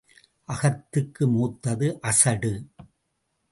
[0.49, 2.53] அகத்துக்கு மூத்தது அசடு.